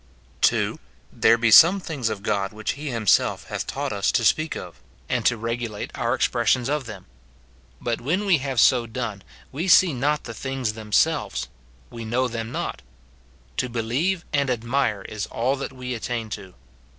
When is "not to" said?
12.51-13.69